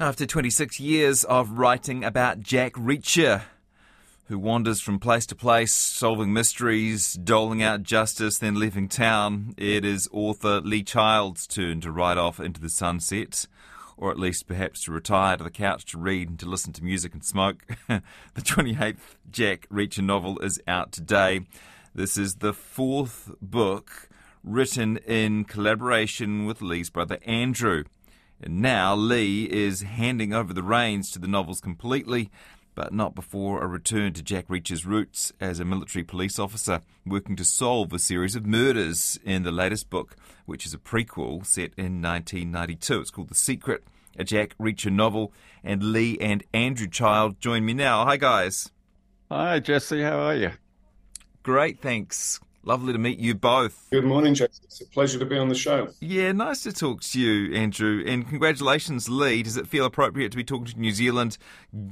[0.00, 3.42] After 26 years of writing about Jack Reacher,
[4.26, 9.84] who wanders from place to place, solving mysteries, doling out justice, then leaving town, it
[9.84, 13.48] is author Lee Child's turn to ride off into the sunset,
[13.96, 16.84] or at least perhaps to retire to the couch to read and to listen to
[16.84, 17.66] music and smoke.
[17.88, 18.02] the
[18.36, 21.40] 28th Jack Reacher novel is out today.
[21.92, 24.08] This is the fourth book
[24.44, 27.82] written in collaboration with Lee's brother Andrew.
[28.40, 32.30] And now Lee is handing over the reins to the novels completely,
[32.74, 37.34] but not before a return to Jack Reacher's roots as a military police officer working
[37.36, 41.72] to solve a series of murders in the latest book, which is a prequel set
[41.76, 43.00] in 1992.
[43.00, 43.82] It's called The Secret,
[44.16, 45.32] a Jack Reacher novel.
[45.64, 48.04] And Lee and Andrew Child join me now.
[48.04, 48.70] Hi, guys.
[49.28, 50.02] Hi, Jesse.
[50.02, 50.52] How are you?
[51.42, 52.38] Great, thanks.
[52.62, 53.86] Lovely to meet you both.
[53.90, 54.60] Good morning, Jesse.
[54.64, 55.88] It's a pleasure to be on the show.
[56.00, 58.02] Yeah, nice to talk to you, Andrew.
[58.06, 59.42] And congratulations, Lee.
[59.42, 61.38] Does it feel appropriate to be talking to New Zealand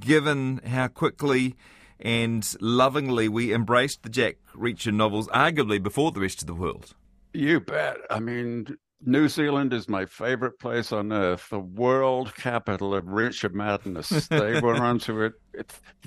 [0.00, 1.54] given how quickly
[1.98, 6.94] and lovingly we embraced the Jack Reacher novels, arguably before the rest of the world?
[7.32, 7.96] You bet.
[8.10, 8.76] I mean,
[9.08, 14.26] New Zealand is my favorite place on earth, the world capital of Reacher madness.
[14.26, 15.34] They were onto it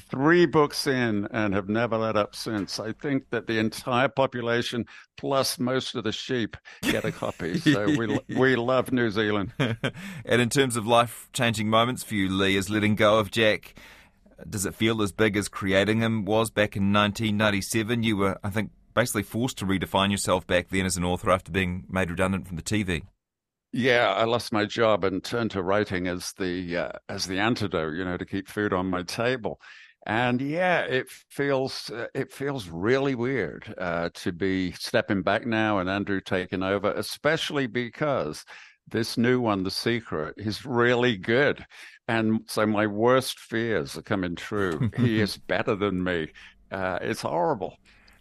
[0.10, 2.78] three books in and have never let up since.
[2.78, 7.60] I think that the entire population, plus most of the sheep, get a copy.
[7.60, 9.54] So we we love New Zealand.
[9.60, 13.76] and in terms of life changing moments for you, Lee, is letting go of Jack.
[14.50, 18.04] Does it feel as big as creating him was back in 1997?
[18.04, 21.54] You were, I think, basically forced to redefine yourself back then as an author after
[21.54, 23.02] being made redundant from the TV.
[23.72, 27.94] Yeah, I lost my job and turned to writing as the uh, as the antidote,
[27.94, 29.62] you know, to keep food on my table.
[30.06, 35.80] And yeah, it feels uh, it feels really weird uh, to be stepping back now
[35.80, 38.44] and Andrew taking over, especially because
[38.86, 41.66] this new one, The Secret, is really good.
[42.10, 44.90] And so my worst fears are coming true.
[44.98, 46.32] he is better than me.
[46.70, 47.78] Uh, it's horrible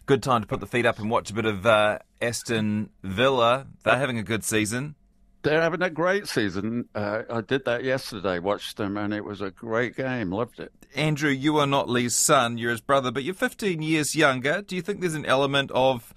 [0.09, 3.67] good time to put the feet up and watch a bit of uh, Aston Villa.
[3.85, 4.95] They're having a good season.
[5.43, 6.89] They're having a great season.
[6.95, 10.33] Uh, I did that yesterday, watched them, and it was a great game.
[10.33, 10.73] Loved it.
[10.95, 14.63] Andrew, you are not Lee's son, you're his brother, but you're 15 years younger.
[14.63, 16.15] Do you think there's an element of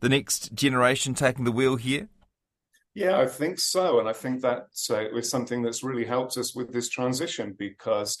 [0.00, 2.08] the next generation taking the wheel here?
[2.96, 4.00] Yeah, I think so.
[4.00, 8.16] And I think that uh, was something that's really helped us with this transition because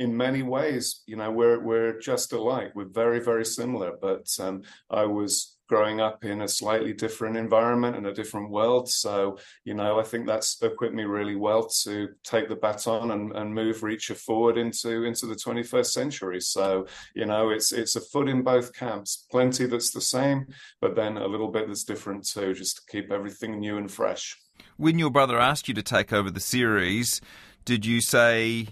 [0.00, 2.72] in many ways, you know, we're we're just alike.
[2.74, 3.92] We're very, very similar.
[4.02, 8.88] But um, I was growing up in a slightly different environment and a different world.
[8.88, 13.32] So, you know, I think that's equipped me really well to take the baton and,
[13.32, 16.40] and move Reacher forward into into the 21st century.
[16.40, 19.26] So, you know, it's it's a foot in both camps.
[19.30, 20.46] Plenty that's the same,
[20.80, 24.36] but then a little bit that's different too, just to keep everything new and fresh.
[24.76, 27.20] When your brother asked you to take over the series,
[27.64, 28.68] did you say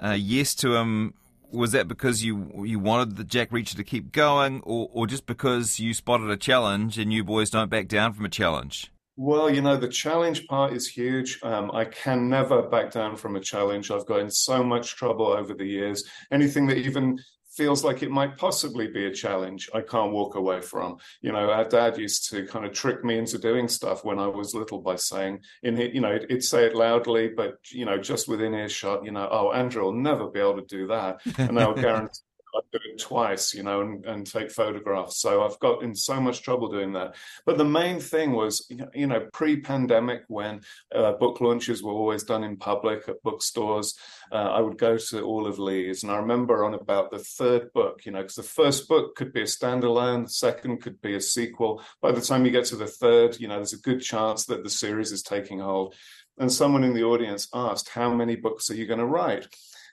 [0.00, 1.14] uh, yes to him
[1.52, 5.26] was that because you you wanted the Jack Reacher to keep going, or or just
[5.26, 8.92] because you spotted a challenge and you boys don't back down from a challenge?
[9.16, 11.38] Well, you know, the challenge part is huge.
[11.42, 13.90] Um, I can never back down from a challenge.
[13.90, 16.04] I've got in so much trouble over the years.
[16.32, 17.18] Anything that even
[17.60, 20.96] feels like it might possibly be a challenge I can't walk away from.
[21.20, 24.28] You know, our dad used to kind of trick me into doing stuff when I
[24.28, 27.98] was little by saying, in it, you know, he'd say it loudly, but you know,
[27.98, 31.60] just within earshot, you know, oh, Andrew will never be able to do that, and
[31.60, 32.20] I'll guarantee
[32.54, 35.20] I do it twice, you know, and, and take photographs.
[35.20, 37.14] So I've got in so much trouble doing that.
[37.46, 40.60] But the main thing was, you know, pre-pandemic when
[40.94, 43.96] uh, book launches were always done in public at bookstores,
[44.32, 47.72] uh, I would go to all of Lee's, and I remember on about the third
[47.72, 51.14] book, you know, because the first book could be a standalone, the second could be
[51.14, 51.82] a sequel.
[52.00, 54.62] By the time you get to the third, you know, there's a good chance that
[54.62, 55.94] the series is taking hold.
[56.38, 59.46] And someone in the audience asked, "How many books are you going to write?"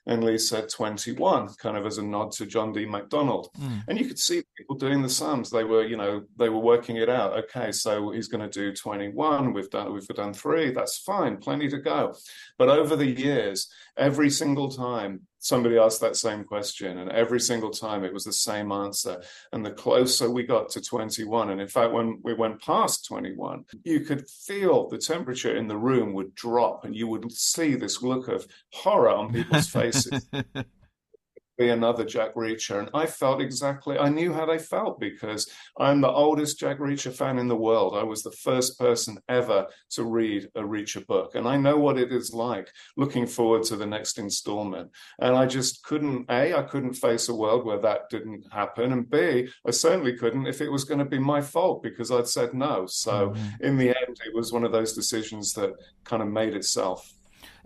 [0.07, 2.85] And Lee said 21, kind of as a nod to John D.
[2.85, 3.50] MacDonald.
[3.59, 3.84] Mm.
[3.90, 5.50] And you could see people doing the sums.
[5.50, 7.34] They were, you know, they were working it out.
[7.38, 9.53] Okay, so he's going to do 21.
[9.53, 10.72] We've done, we've done three.
[10.72, 12.16] That's fine, plenty to go.
[12.57, 17.72] But over the years, every single time somebody asked that same question and every single
[17.72, 19.22] time it was the same answer.
[19.54, 23.64] And the closer we got to 21 and in fact when we went past 21
[23.84, 28.02] you could feel the temperature in the room would drop and you would see this
[28.02, 30.28] look of horror on people's faces
[31.57, 32.80] be another Jack Reacher.
[32.80, 35.50] And I felt exactly, I knew how they felt because
[35.80, 37.95] I'm the oldest Jack Reacher fan in the world.
[37.95, 41.36] I was the first person ever to read a Reacher book.
[41.36, 44.92] And I know what it is like looking forward to the next installment.
[45.19, 48.92] And I just couldn't, A, I couldn't face a world where that didn't happen.
[48.92, 52.27] And B, I certainly couldn't if it was going to be my fault because I'd
[52.27, 52.86] said no.
[52.88, 53.63] So mm-hmm.
[53.65, 57.13] in the end, it was one of those decisions that kind of made itself.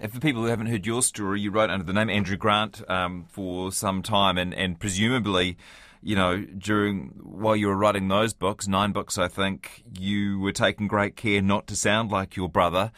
[0.02, 2.82] And for people who haven't heard your story, you wrote under the name Andrew Grant
[2.90, 5.58] um, for some time, and, and presumably,
[6.02, 10.54] you know, during while you were writing those books, nine books, I think, you were
[10.54, 12.92] taking great care not to sound like your brother.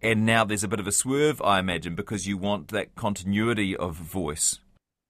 [0.00, 3.76] And now there's a bit of a swerve, I imagine, because you want that continuity
[3.76, 4.60] of voice.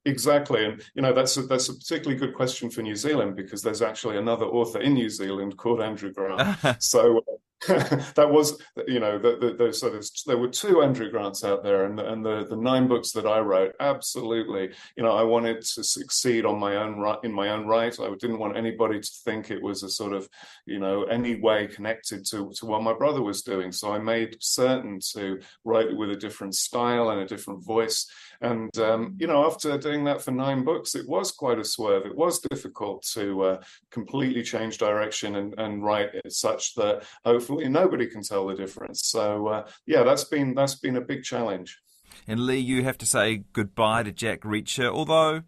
[0.07, 3.63] Exactly, and you know that's a, that's a particularly good question for New Zealand because
[3.63, 6.83] there's actually another author in New Zealand called Andrew Grant.
[6.83, 7.23] so
[7.69, 11.85] that was, you know, the, the, the, so there were two Andrew Grants out there,
[11.85, 15.61] and the, and the the nine books that I wrote, absolutely, you know, I wanted
[15.61, 17.97] to succeed on my own right in my own right.
[18.01, 20.29] I didn't want anybody to think it was a sort of,
[20.67, 23.71] you know, any way connected to to what my brother was doing.
[23.71, 28.11] So I made certain to write it with a different style and a different voice.
[28.41, 32.07] And um, you know, after doing that for nine books, it was quite a swerve.
[32.07, 33.63] It was difficult to uh,
[33.93, 39.03] completely change direction and, and write it such that hopefully nobody can tell the difference.
[39.07, 41.79] So uh, yeah, that's been that's been a big challenge.
[42.27, 45.43] And Lee, you have to say goodbye to Jack Reacher, although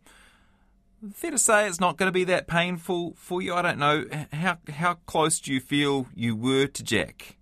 [1.12, 3.54] fair to say it's not going to be that painful for you.
[3.54, 7.36] I don't know how how close do you feel you were to Jack?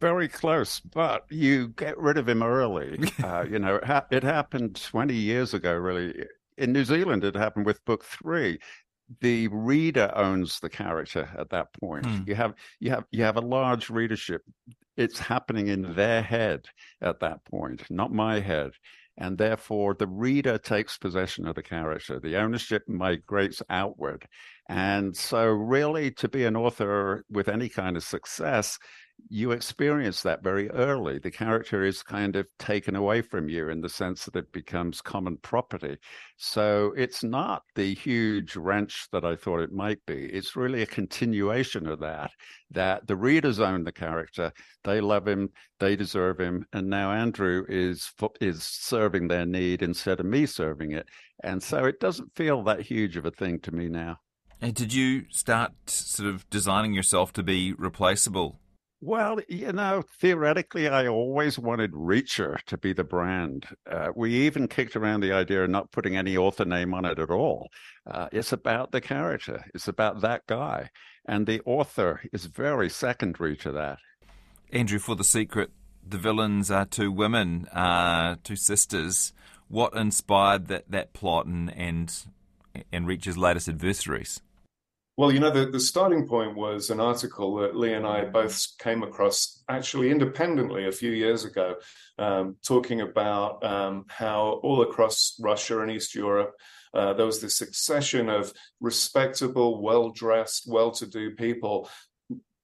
[0.00, 3.10] Very close, but you get rid of him early.
[3.24, 6.26] uh, you know, it, ha- it, happened 20 years ago, really.
[6.56, 8.60] In New Zealand, it happened with book three.
[9.20, 12.06] The reader owns the character at that point.
[12.06, 12.28] Mm.
[12.28, 14.42] You have you have you have a large readership.
[14.96, 16.66] It's happening in their head
[17.00, 18.72] at that point, not my head
[19.20, 22.18] and therefore the reader takes possession of the character.
[22.18, 24.26] The ownership migrates outward.
[24.68, 28.78] And so, really, to be an author with any kind of success,
[29.28, 31.18] you experience that very early.
[31.18, 35.00] The character is kind of taken away from you in the sense that it becomes
[35.00, 35.98] common property.
[36.36, 40.26] So it's not the huge wrench that I thought it might be.
[40.26, 42.30] It's really a continuation of that,
[42.70, 44.52] that the readers own the character,
[44.84, 50.20] they love him, they deserve him, and now Andrew is is serving their need instead
[50.20, 51.08] of me serving it.
[51.42, 54.18] And so it doesn't feel that huge of a thing to me now.
[54.60, 58.60] And did you start sort of designing yourself to be replaceable
[59.00, 63.66] well, you know, theoretically, I always wanted Reacher to be the brand.
[63.90, 67.18] Uh, we even kicked around the idea of not putting any author name on it
[67.18, 67.68] at all.
[68.06, 70.90] Uh, it's about the character, it's about that guy.
[71.26, 73.98] And the author is very secondary to that.
[74.72, 75.70] Andrew, for The Secret,
[76.06, 79.32] the villains are two women, uh, two sisters.
[79.68, 82.14] What inspired that, that plot and, and,
[82.92, 84.42] and Reacher's latest adversaries?
[85.20, 88.58] Well, you know, the, the starting point was an article that Lee and I both
[88.78, 91.74] came across actually independently a few years ago,
[92.18, 96.54] um, talking about um, how all across Russia and East Europe,
[96.94, 98.50] uh, there was this succession of
[98.80, 101.90] respectable, well dressed, well to do people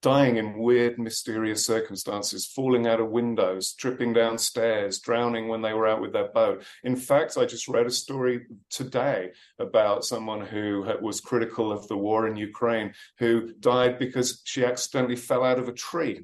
[0.03, 5.73] dying in weird, mysterious circumstances, falling out of windows, tripping down stairs, drowning when they
[5.73, 6.63] were out with their boat.
[6.85, 11.97] In fact, I just read a story today about someone who was critical of the
[11.97, 16.21] war in Ukraine who died because she accidentally fell out of a tree.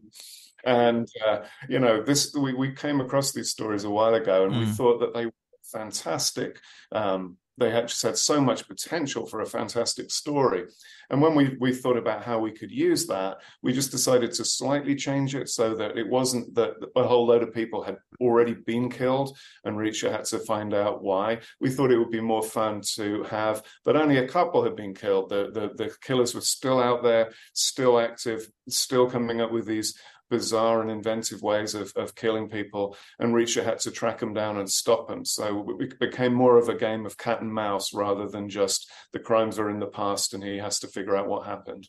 [0.65, 4.55] And uh, you know, this we, we came across these stories a while ago, and
[4.55, 4.61] mm.
[4.61, 5.33] we thought that they were
[5.65, 6.61] fantastic
[6.93, 10.65] um, they had just had so much potential for a fantastic story.
[11.11, 14.45] And when we, we thought about how we could use that, we just decided to
[14.45, 18.55] slightly change it so that it wasn't that a whole load of people had already
[18.55, 21.41] been killed and Reacher had to find out why.
[21.61, 24.95] We thought it would be more fun to have, but only a couple had been
[24.95, 25.29] killed.
[25.29, 29.95] The, the, the killers were still out there, still active, still coming up with these
[30.33, 34.57] bizarre and inventive ways of, of killing people, and Reacher had to track them down
[34.57, 35.27] and stop them.
[35.27, 39.19] So it became more of a game of cat and mouse rather than just the
[39.19, 41.87] crimes are in the past and he has to figure out what happened.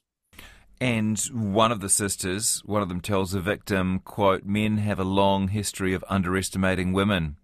[0.82, 5.06] And one of the sisters, one of them tells the victim, quote, men have a
[5.06, 7.38] long history of underestimating women.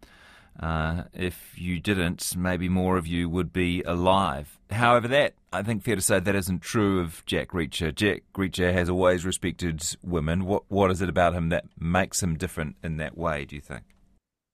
[0.60, 4.60] Uh, if you didn't, maybe more of you would be alive.
[4.70, 7.96] However, that, I think fair to say, that isn't true of Jack Reacher.
[7.96, 10.46] Jack Reacher has always respected women.
[10.46, 13.62] What, what is it about him that makes him different in that way, do you
[13.62, 13.84] think?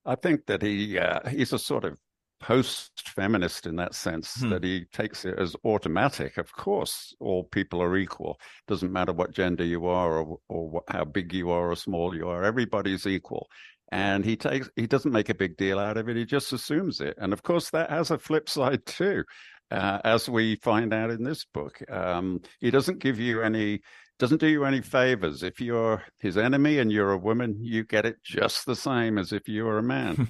[0.04, 1.98] I think that he uh, he's a sort of
[2.38, 4.50] post-feminist in that sense hmm.
[4.50, 6.36] that he takes it as automatic.
[6.36, 8.38] Of course, all people are equal.
[8.68, 12.14] Doesn't matter what gender you are or or what, how big you are or small
[12.14, 12.44] you are.
[12.44, 13.48] Everybody's equal
[13.92, 17.00] and he takes he doesn't make a big deal out of it he just assumes
[17.00, 17.16] it.
[17.18, 19.24] And of course that has a flip side too
[19.70, 21.78] uh, as we find out in this book.
[21.90, 23.80] Um, he doesn't give you any
[24.18, 25.42] doesn't do you any favors.
[25.42, 29.32] If you're his enemy and you're a woman you get it just the same as
[29.32, 30.28] if you were a man.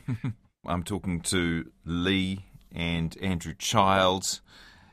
[0.67, 4.43] I'm talking to lee and andrew childs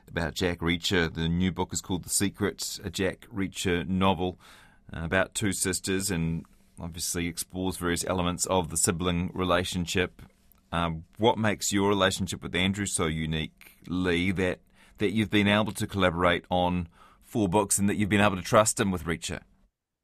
[0.08, 1.12] about jack reacher.
[1.12, 4.38] The new book is called the secret a jack reacher novel
[4.94, 6.44] uh, about two sisters and
[6.80, 10.22] obviously explores various elements of the sibling relationship.
[10.72, 14.60] Um, what makes your relationship with Andrew so unique, Lee, that,
[14.98, 16.88] that you've been able to collaborate on
[17.24, 19.40] four books and that you've been able to trust him with Reacher?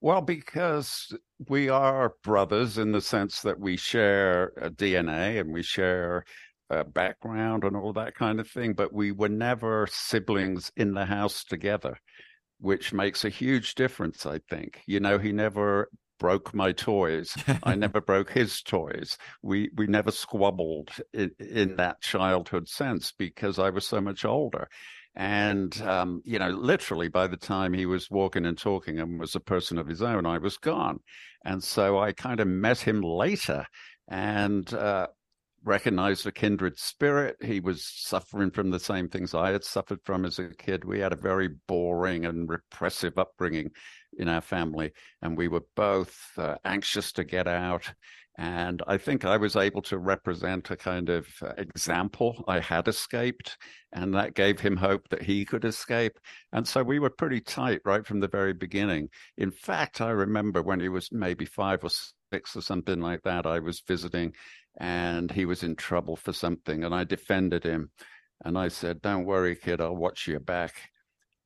[0.00, 1.14] Well, because
[1.48, 6.24] we are brothers in the sense that we share a DNA and we share
[6.70, 11.04] a background and all that kind of thing, but we were never siblings in the
[11.04, 11.98] house together,
[12.60, 14.80] which makes a huge difference, I think.
[14.86, 17.34] You know, he never broke my toys.
[17.64, 19.18] I never broke his toys.
[19.42, 24.68] We we never squabbled in, in that childhood sense because I was so much older.
[25.16, 29.34] And, um, you know, literally by the time he was walking and talking and was
[29.34, 31.00] a person of his own, I was gone.
[31.44, 33.66] And so I kind of met him later
[34.06, 35.08] and uh,
[35.64, 37.36] recognized a kindred spirit.
[37.42, 40.84] He was suffering from the same things I had suffered from as a kid.
[40.84, 43.70] We had a very boring and repressive upbringing
[44.18, 47.92] in our family, and we were both uh, anxious to get out.
[48.38, 52.42] And I think I was able to represent a kind of uh, example.
[52.48, 53.58] I had escaped,
[53.92, 56.18] and that gave him hope that he could escape.
[56.52, 59.10] And so we were pretty tight right from the very beginning.
[59.36, 61.90] In fact, I remember when he was maybe five or
[62.32, 64.32] six or something like that, I was visiting
[64.78, 67.90] and he was in trouble for something, and I defended him.
[68.44, 70.74] And I said, Don't worry, kid, I'll watch your back.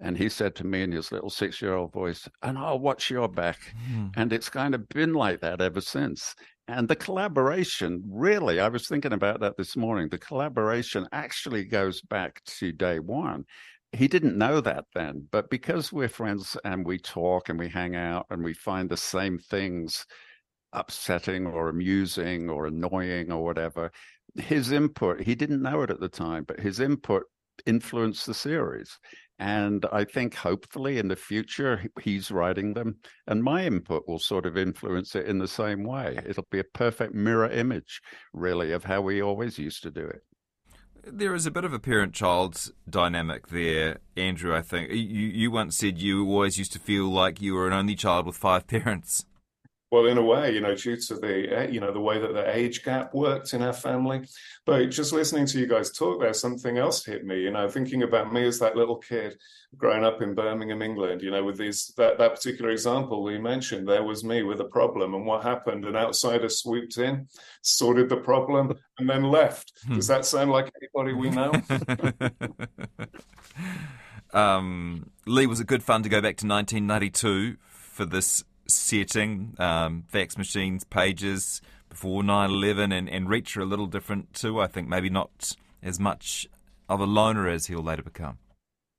[0.01, 3.11] And he said to me in his little six year old voice, and I'll watch
[3.11, 3.59] your back.
[3.91, 4.13] Mm.
[4.17, 6.35] And it's kind of been like that ever since.
[6.67, 10.09] And the collaboration, really, I was thinking about that this morning.
[10.09, 13.45] The collaboration actually goes back to day one.
[13.93, 17.95] He didn't know that then, but because we're friends and we talk and we hang
[17.95, 20.05] out and we find the same things
[20.75, 23.91] upsetting or amusing or annoying or whatever,
[24.35, 27.25] his input, he didn't know it at the time, but his input
[27.67, 28.99] influenced the series.
[29.39, 34.47] And I think hopefully in the future, he's writing them, and my input will sort
[34.47, 36.19] of influence it in the same way.
[36.25, 38.01] It'll be a perfect mirror image,
[38.33, 40.23] really, of how we always used to do it.
[41.07, 44.55] There is a bit of a parent child dynamic there, Andrew.
[44.55, 47.75] I think you, you once said you always used to feel like you were an
[47.75, 49.27] only child with five parents.
[49.95, 52.33] Well, in a way, you know, due to the eh, you know the way that
[52.33, 54.27] the age gap worked in our family.
[54.67, 57.43] But just listening to you guys talk, there something else hit me.
[57.43, 59.39] You know, thinking about me as that little kid
[59.77, 61.23] growing up in Birmingham, England.
[61.23, 64.65] You know, with these that that particular example we mentioned, there was me with a
[64.65, 65.85] problem, and what happened?
[65.85, 67.29] An outsider swooped in,
[67.63, 69.75] sorted the problem, and then left.
[69.87, 69.95] Hmm.
[69.95, 71.53] Does that sound like anybody we know?
[74.41, 80.05] um, Lee, was it good fun to go back to 1992 for this setting, um,
[80.09, 84.61] fax machines, pages before 9 11, and, and are a little different too.
[84.61, 86.49] I think maybe not as much
[86.89, 88.39] of a loner as he'll later become.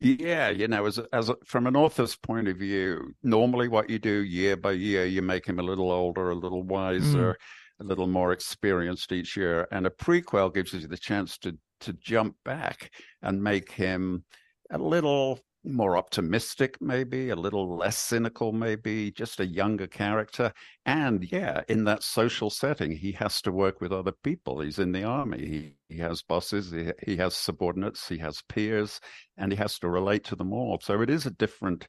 [0.02, 3.98] Yeah, you know, as as a, from an author's point of view, normally what you
[3.98, 7.86] do year by year, you make him a little older, a little wiser, mm.
[7.86, 11.94] a little more experienced each year, and a prequel gives you the chance to to
[11.94, 12.92] jump back
[13.22, 14.24] and make him
[14.70, 20.54] a little more optimistic, maybe a little less cynical, maybe just a younger character.
[20.86, 24.62] And yeah, in that social setting, he has to work with other people.
[24.62, 25.40] He's in the army.
[25.40, 29.00] He, he has bosses, he, he has subordinates, he has peers,
[29.38, 30.80] and he has to relate to them all.
[30.82, 31.88] So it is a different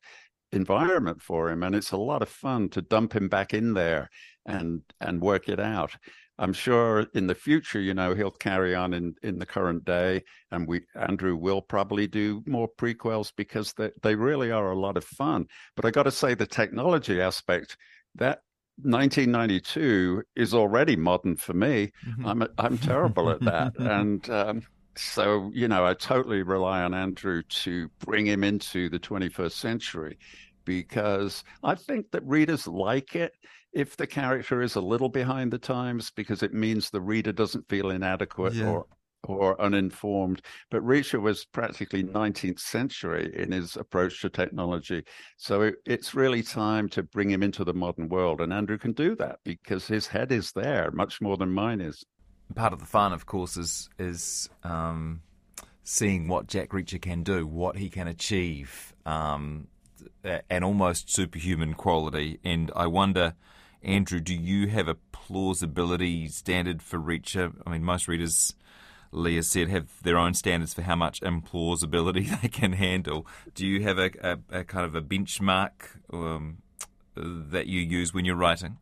[0.53, 4.09] environment for him and it's a lot of fun to dump him back in there
[4.47, 5.97] and and work it out
[6.39, 10.23] I'm sure in the future, you know, he'll carry on in, in the current day,
[10.51, 14.97] and we Andrew will probably do more prequels because they, they really are a lot
[14.97, 15.47] of fun.
[15.77, 17.77] But I got to say, the technology aspect
[18.17, 18.41] that
[18.83, 21.93] 1992 is already modern for me.
[22.07, 22.27] Mm-hmm.
[22.27, 24.63] I'm I'm terrible at that, and um,
[24.97, 30.19] so you know, I totally rely on Andrew to bring him into the 21st century
[30.67, 33.33] because I think that readers like it
[33.73, 37.69] if the character is a little behind the times because it means the reader doesn't
[37.69, 38.69] feel inadequate yeah.
[38.69, 38.87] or
[39.29, 40.43] or uninformed.
[40.71, 45.05] But Reacher was practically 19th century in his approach to technology.
[45.37, 48.41] So it, it's really time to bring him into the modern world.
[48.41, 52.05] And Andrew can do that because his head is there much more than mine is.
[52.55, 55.23] Part of the fun, of course, is is um,
[55.83, 59.67] seeing what Jack Reacher can do, what he can achieve, um,
[60.23, 62.39] an almost superhuman quality.
[62.45, 63.35] And I wonder
[63.87, 67.53] Andrew, do you have a plausibility standard for Reacher?
[67.65, 68.53] I mean, most readers,
[69.13, 73.29] Leah said, have their own standards for how much implausibility they can handle.
[73.55, 75.71] Do you have a, a, a kind of a benchmark
[76.13, 76.59] um,
[77.15, 78.79] that you use when you're writing?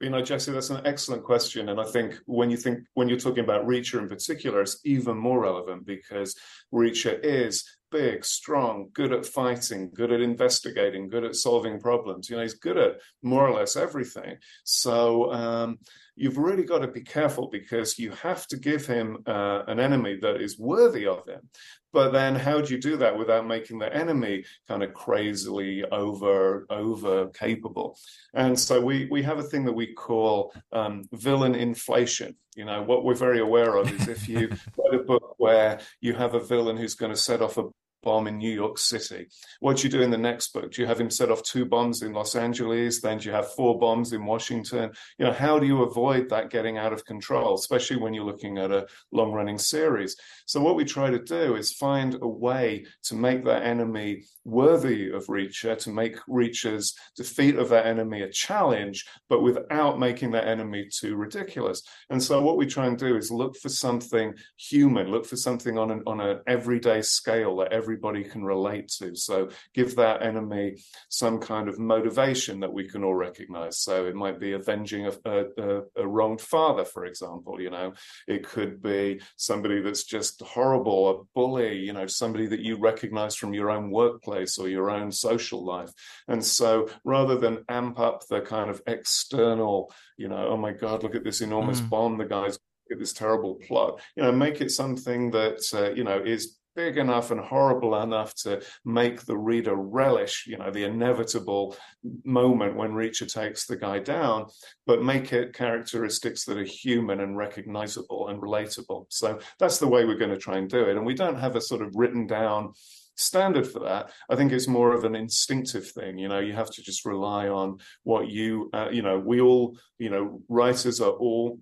[0.00, 1.68] You know, Jesse, that's an excellent question.
[1.68, 5.16] And I think when you think when you're talking about Reacher in particular, it's even
[5.16, 6.34] more relevant because
[6.72, 12.28] Reacher is big, strong, good at fighting, good at investigating, good at solving problems.
[12.28, 14.36] You know, he's good at more or less everything.
[14.64, 15.78] So um,
[16.16, 20.18] you've really got to be careful because you have to give him uh, an enemy
[20.20, 21.48] that is worthy of him.
[21.92, 26.66] But then, how do you do that without making the enemy kind of crazily over
[26.70, 27.98] over capable?
[28.32, 32.36] And so we we have a thing that we call um, villain inflation.
[32.54, 36.14] You know, what we're very aware of is if you write a book where you
[36.14, 37.64] have a villain who's going to set off a
[38.02, 39.28] bomb in New York City.
[39.60, 40.72] What do you do in the next book?
[40.72, 43.00] Do you have him set off two bombs in Los Angeles?
[43.00, 44.90] Then do you have four bombs in Washington?
[45.18, 48.58] You know, how do you avoid that getting out of control, especially when you're looking
[48.58, 50.16] at a long running series?
[50.46, 55.10] So, what we try to do is find a way to make that enemy worthy
[55.10, 60.48] of Reacher, to make Reacher's defeat of that enemy a challenge, but without making that
[60.48, 61.82] enemy too ridiculous.
[62.08, 65.78] And so, what we try and do is look for something human, look for something
[65.78, 69.16] on an on an everyday scale that every everybody can relate to.
[69.16, 70.76] So give that enemy
[71.08, 73.78] some kind of motivation that we can all recognize.
[73.78, 77.60] So it might be avenging a, a, a wronged father, for example.
[77.60, 77.92] You know,
[78.28, 81.78] it could be somebody that's just horrible, a bully.
[81.78, 85.90] You know, somebody that you recognize from your own workplace or your own social life.
[86.28, 91.02] And so rather than amp up the kind of external, you know, oh my God,
[91.02, 91.90] look at this enormous mm.
[91.90, 92.56] bomb the guy's
[92.98, 97.30] this terrible plot you know make it something that uh, you know is big enough
[97.30, 101.76] and horrible enough to make the reader relish, you know, the inevitable
[102.24, 104.46] moment when Reacher takes the guy down,
[104.86, 109.06] but make it characteristics that are human and recognizable and relatable.
[109.08, 110.96] So that's the way we're going to try and do it.
[110.96, 112.72] And we don't have a sort of written down
[113.16, 114.10] standard for that.
[114.28, 116.18] I think it's more of an instinctive thing.
[116.18, 119.76] You know, you have to just rely on what you, uh, you know, we all,
[119.98, 121.58] you know, writers are all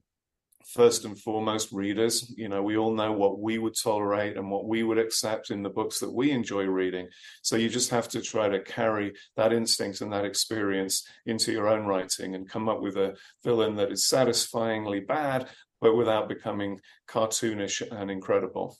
[0.69, 2.33] first and foremost readers.
[2.37, 5.63] You know, we all know what we would tolerate and what we would accept in
[5.63, 7.09] the books that we enjoy reading.
[7.43, 11.69] So you just have to try to carry that instinct and that experience into your
[11.69, 15.49] own writing and come up with a villain that is satisfyingly bad,
[15.81, 18.77] but without becoming cartoonish and incredible.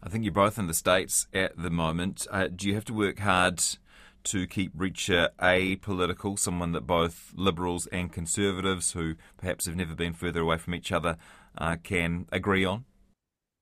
[0.00, 2.26] I think you're both in the States at the moment.
[2.30, 3.60] Uh, do you have to work hard
[4.24, 10.14] to keep Reacher apolitical, someone that both liberals and conservatives, who perhaps have never been
[10.14, 11.16] further away from each other,
[11.56, 12.84] uh, can agree on?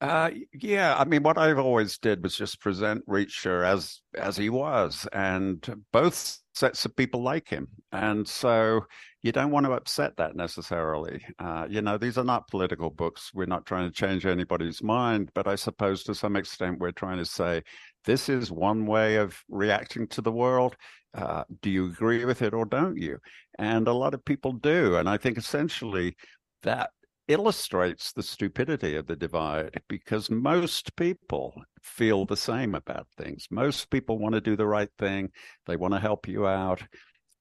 [0.00, 4.50] Uh, yeah, I mean, what I've always did was just present Reacher as as he
[4.50, 8.82] was, and both sets of people like him, and so
[9.22, 11.24] you don't want to upset that necessarily.
[11.38, 13.32] Uh, you know, these are not political books.
[13.34, 17.18] We're not trying to change anybody's mind, but I suppose to some extent we're trying
[17.18, 17.62] to say
[18.06, 20.76] this is one way of reacting to the world.
[21.12, 23.18] Uh, do you agree with it or don't you?
[23.58, 24.96] And a lot of people do.
[24.96, 26.16] And I think essentially
[26.62, 26.90] that
[27.28, 33.46] illustrates the stupidity of the divide because most people feel the same about things.
[33.50, 35.30] Most people want to do the right thing,
[35.66, 36.82] they want to help you out.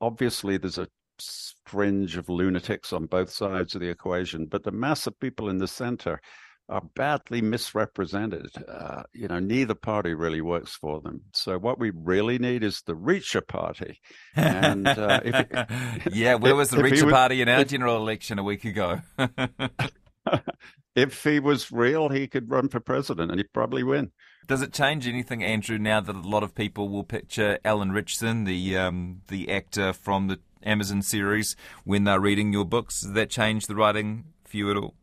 [0.01, 0.87] Obviously, there's a
[1.65, 5.57] fringe of lunatics on both sides of the equation, but the mass of people in
[5.57, 6.19] the center
[6.67, 8.51] are badly misrepresented.
[8.67, 11.21] Uh, you know, neither party really works for them.
[11.33, 13.99] So what we really need is the Reacher Party.
[14.35, 18.39] And uh, if, yeah, where was the Reacher was, Party in our if, general election
[18.39, 19.01] a week ago?
[20.95, 24.11] if he was real, he could run for president, and he'd probably win.
[24.47, 25.77] Does it change anything, Andrew?
[25.77, 30.27] Now that a lot of people will picture Alan Ritchson, the um, the actor from
[30.27, 34.71] the Amazon series, when they're reading your books, does that change the writing for you
[34.71, 34.95] at all?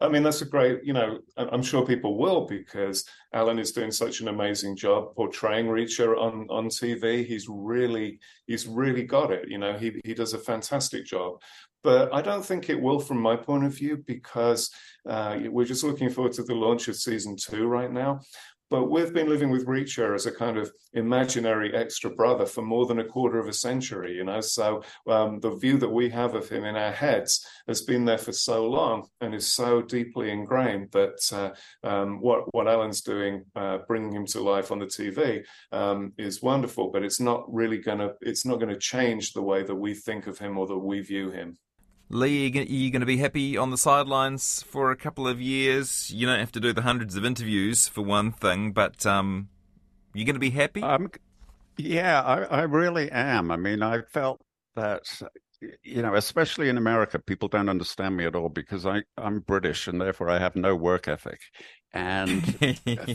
[0.00, 3.90] I mean, that's a great, you know, I'm sure people will because Alan is doing
[3.90, 7.26] such an amazing job portraying Reacher on, on TV.
[7.26, 9.48] He's really, he's really got it.
[9.48, 11.42] You know, he, he does a fantastic job.
[11.82, 14.70] But I don't think it will from my point of view because
[15.08, 18.20] uh, we're just looking forward to the launch of season two right now.
[18.70, 22.86] But we've been living with Reacher as a kind of imaginary extra brother for more
[22.86, 24.40] than a quarter of a century, you know.
[24.40, 28.18] So um, the view that we have of him in our heads has been there
[28.18, 33.44] for so long and is so deeply ingrained that uh, um, what what Alan's doing,
[33.56, 36.90] uh, bringing him to life on the TV, um, is wonderful.
[36.90, 40.26] But it's not really to it's not going to change the way that we think
[40.26, 41.56] of him or that we view him.
[42.10, 46.10] Lee, are you going to be happy on the sidelines for a couple of years?
[46.10, 49.48] You don't have to do the hundreds of interviews for one thing, but um,
[50.14, 50.82] you're going to be happy?
[50.82, 51.10] Um,
[51.76, 53.50] yeah, I, I really am.
[53.50, 54.40] I mean, I felt
[54.74, 55.02] that
[55.82, 59.88] you know, especially in America, people don't understand me at all because I, I'm British
[59.88, 61.40] and therefore I have no work ethic.
[61.92, 62.42] And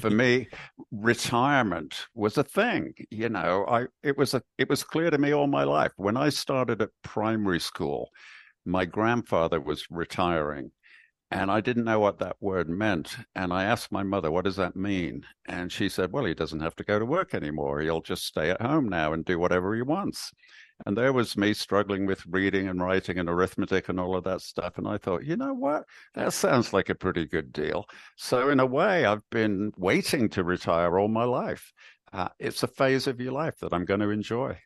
[0.01, 0.47] for me,
[0.91, 2.93] retirement was a thing.
[3.11, 5.91] You know, I it was a it was clear to me all my life.
[5.95, 8.09] When I started at primary school,
[8.65, 10.71] my grandfather was retiring
[11.31, 13.15] And I didn't know what that word meant.
[13.35, 15.25] And I asked my mother, what does that mean?
[15.47, 17.79] And she said, well, he doesn't have to go to work anymore.
[17.81, 20.31] He'll just stay at home now and do whatever he wants.
[20.85, 24.41] And there was me struggling with reading and writing and arithmetic and all of that
[24.41, 24.77] stuff.
[24.77, 25.85] And I thought, you know what?
[26.13, 27.85] That sounds like a pretty good deal.
[28.15, 31.73] So, in a way, I've been waiting to retire all my life.
[32.11, 34.59] Uh, it's a phase of your life that I'm going to enjoy.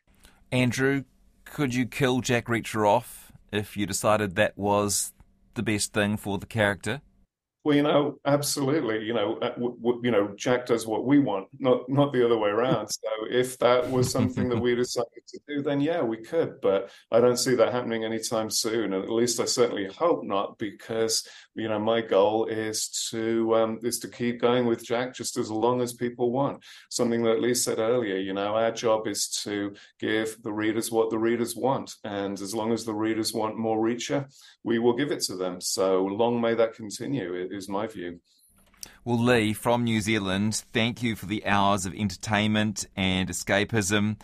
[0.52, 1.04] Andrew,
[1.46, 5.12] could you kill Jack Reacher off if you decided that was
[5.54, 7.00] the best thing for the character?
[7.68, 9.04] Well, you know, absolutely.
[9.04, 12.24] You know, uh, w- w- you know, Jack does what we want, not not the
[12.24, 12.88] other way around.
[12.98, 16.60] So, if that was something that we decided to do, then yeah, we could.
[16.62, 20.56] But I don't see that happening anytime soon, and at least I certainly hope not,
[20.58, 25.36] because you know, my goal is to um, is to keep going with Jack just
[25.36, 26.64] as long as people want.
[26.88, 28.16] Something that Lee said earlier.
[28.16, 32.54] You know, our job is to give the readers what the readers want, and as
[32.54, 34.24] long as the readers want more Reacher,
[34.64, 35.60] we will give it to them.
[35.60, 38.20] So long may that continue is my view.
[39.04, 44.16] Well, Lee, from New Zealand, thank you for the hours of entertainment and escapism.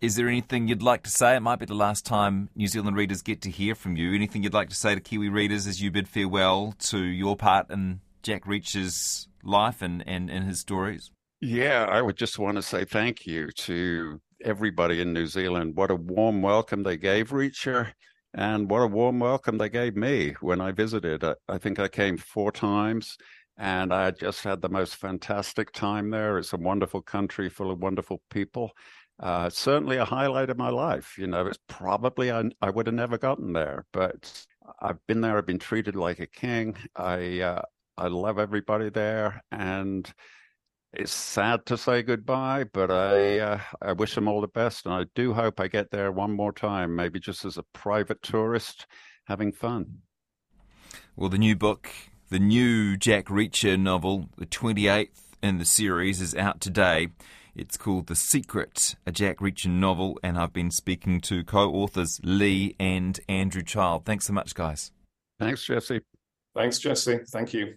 [0.00, 1.36] Is there anything you'd like to say?
[1.36, 4.14] It might be the last time New Zealand readers get to hear from you.
[4.14, 7.70] Anything you'd like to say to Kiwi readers as you bid farewell to your part
[7.70, 11.10] in Jack Reacher's life and, and, and his stories?
[11.40, 15.76] Yeah, I would just want to say thank you to everybody in New Zealand.
[15.76, 17.92] What a warm welcome they gave Reacher.
[18.34, 21.24] And what a warm welcome they gave me when I visited.
[21.24, 23.16] I, I, think I came four times
[23.56, 26.38] and I just had the most fantastic time there.
[26.38, 28.72] It's a wonderful country full of wonderful people.
[29.20, 31.16] Uh, certainly a highlight of my life.
[31.18, 34.46] You know, it's probably I, I would have never gotten there, but
[34.80, 35.38] I've been there.
[35.38, 36.76] I've been treated like a king.
[36.94, 37.62] I uh,
[37.96, 40.08] I love everybody there, and
[40.92, 44.94] it's sad to say goodbye, but I uh, I wish them all the best, and
[44.94, 48.86] I do hope I get there one more time, maybe just as a private tourist,
[49.26, 49.98] having fun.
[51.16, 51.90] Well, the new book,
[52.30, 57.08] the new Jack Reacher novel, the twenty eighth in the series, is out today.
[57.54, 62.76] It's called The Secret, a Jack Reacher novel, and I've been speaking to co-authors Lee
[62.78, 64.04] and Andrew Child.
[64.04, 64.92] Thanks so much, guys.
[65.40, 66.02] Thanks, Jesse.
[66.54, 67.18] Thanks, Jesse.
[67.32, 67.74] Thank you.